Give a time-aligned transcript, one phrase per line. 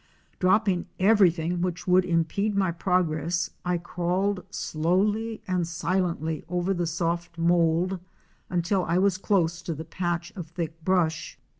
[0.39, 7.37] Dropping everything which would impede my progress, I crawled slowly and silently over the soft
[7.37, 7.99] mould
[8.49, 11.37] until I was close to the patch of thick brush.